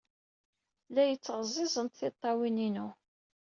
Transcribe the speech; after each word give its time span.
La 0.93 1.03
iyi-ttɣeẓẓent 1.05 1.95
tiṭṭawin-inu. 1.99 2.87